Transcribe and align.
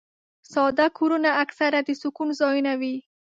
ساده 0.53 0.87
کورونه 0.97 1.29
اکثره 1.43 1.79
د 1.87 1.89
سکون 2.01 2.29
ځایونه 2.41 2.71
وي. 2.81 2.95